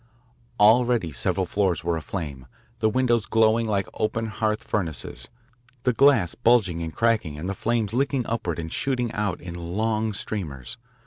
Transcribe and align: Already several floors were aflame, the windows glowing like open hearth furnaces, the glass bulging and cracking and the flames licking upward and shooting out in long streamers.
Already 0.59 1.11
several 1.11 1.45
floors 1.45 1.83
were 1.83 1.95
aflame, 1.95 2.47
the 2.79 2.89
windows 2.89 3.27
glowing 3.27 3.67
like 3.67 3.87
open 3.93 4.25
hearth 4.29 4.63
furnaces, 4.63 5.29
the 5.83 5.93
glass 5.93 6.33
bulging 6.33 6.81
and 6.81 6.95
cracking 6.95 7.37
and 7.37 7.47
the 7.47 7.53
flames 7.53 7.93
licking 7.93 8.25
upward 8.25 8.57
and 8.57 8.73
shooting 8.73 9.11
out 9.11 9.39
in 9.39 9.53
long 9.53 10.11
streamers. 10.13 10.75